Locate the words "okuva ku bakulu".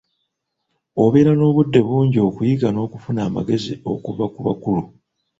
3.93-4.83